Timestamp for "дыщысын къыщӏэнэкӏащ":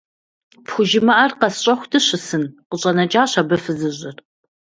1.91-3.31